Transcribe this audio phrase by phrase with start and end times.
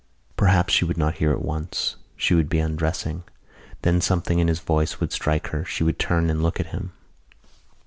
[0.35, 3.21] Perhaps she would not hear at once: she would be undressing.
[3.83, 5.63] Then something in his voice would strike her.
[5.63, 6.91] She would turn and look at him....